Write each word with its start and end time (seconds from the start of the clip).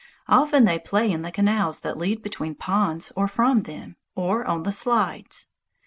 Often 0.27 0.65
they 0.65 0.79
play 0.79 1.11
in 1.11 1.21
the 1.21 1.31
canals 1.31 1.81
that 1.81 1.95
lead 1.95 2.23
between 2.23 2.55
ponds 2.55 3.11
or 3.15 3.27
from 3.27 3.61
them, 3.61 3.97
or 4.15 4.43
on 4.45 4.63
the 4.63 4.71
"slides." 4.71 5.47